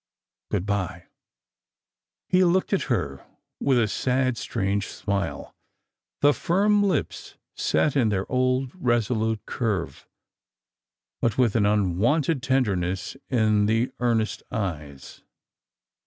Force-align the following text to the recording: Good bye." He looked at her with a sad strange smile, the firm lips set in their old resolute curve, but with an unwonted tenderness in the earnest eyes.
Good 0.49 0.65
bye." 0.65 1.05
He 2.27 2.43
looked 2.43 2.73
at 2.73 2.89
her 2.89 3.23
with 3.59 3.77
a 3.77 3.87
sad 3.87 4.35
strange 4.35 4.87
smile, 4.87 5.53
the 6.21 6.33
firm 6.33 6.81
lips 6.81 7.35
set 7.53 7.95
in 7.95 8.09
their 8.09 8.25
old 8.27 8.71
resolute 8.73 9.45
curve, 9.45 10.07
but 11.21 11.37
with 11.37 11.55
an 11.55 11.67
unwonted 11.67 12.41
tenderness 12.41 13.15
in 13.29 13.67
the 13.67 13.91
earnest 13.99 14.41
eyes. 14.49 15.21